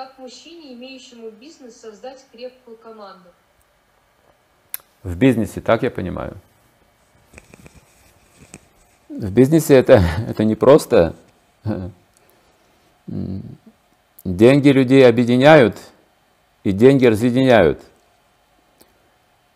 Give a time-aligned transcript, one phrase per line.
[0.00, 3.28] как мужчине, имеющему бизнес, создать крепкую команду?
[5.02, 6.38] В бизнесе, так я понимаю.
[9.10, 11.14] В бизнесе это, это не просто.
[14.24, 15.76] Деньги людей объединяют,
[16.64, 17.82] и деньги разъединяют.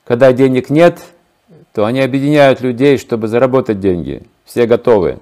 [0.04, 1.00] Когда денег нет,
[1.72, 4.26] то они объединяют людей, чтобы заработать деньги.
[4.44, 5.20] Все готовы.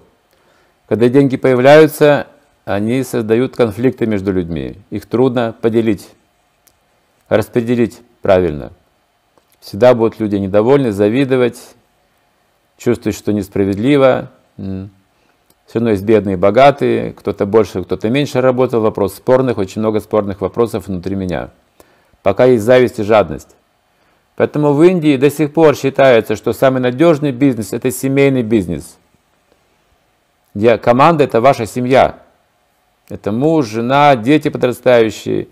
[0.89, 2.27] Когда деньги появляются,
[2.65, 4.77] они создают конфликты между людьми.
[4.91, 6.09] Их трудно поделить,
[7.29, 8.73] распределить правильно.
[9.61, 11.75] Всегда будут люди недовольны, завидовать,
[12.79, 14.31] чувствовать, что несправедливо.
[14.57, 18.81] Все равно есть бедные и богатые, кто-то больше, кто-то меньше работал.
[18.81, 21.51] Вопрос спорных, очень много спорных вопросов внутри меня.
[22.23, 23.57] Пока есть зависть и жадность.
[24.37, 28.97] Поэтому в Индии до сих пор считается, что самый надежный бизнес– это семейный бизнес.
[30.55, 32.22] Где команда– это ваша семья.
[33.09, 35.49] Это муж, жена, дети подрастающие,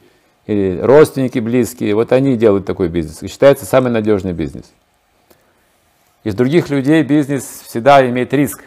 [0.47, 1.95] или родственники близкие.
[1.95, 3.23] Вот они делают такой бизнес.
[3.23, 4.73] И считается самый надежный бизнес.
[6.25, 8.65] Из других людей бизнес всегда имеет риск,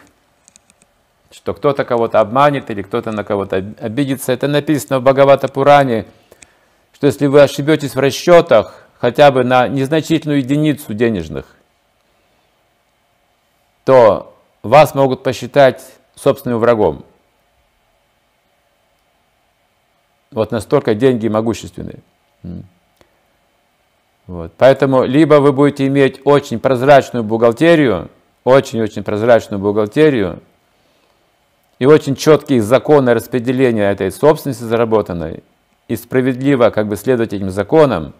[1.31, 4.31] что кто-то кого-то обманет или кто-то на кого-то обидится.
[4.31, 6.06] Это написано в Бхагавата Пуране,
[6.94, 11.45] что если вы ошибетесь в расчетах хотя бы на незначительную единицу денежных,
[13.84, 15.84] то вас могут посчитать
[16.16, 17.04] собственным врагом.
[20.34, 22.00] Вот настолько деньги могущественные.
[24.26, 24.53] Вот.
[24.58, 28.09] Поэтому либо вы будете иметь очень прозрачную бухгалтерию,
[28.44, 30.39] очень-очень прозрачную бухгалтерию,
[31.80, 35.44] и очень четкие законы распределения этой собственности заработанной,
[35.88, 38.14] и справедливо как бы следовать этим законам,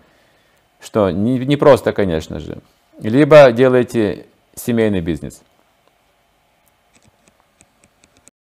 [0.81, 2.58] что не, не просто, конечно же.
[3.00, 4.25] Либо делаете
[4.56, 5.41] семейный бизнес–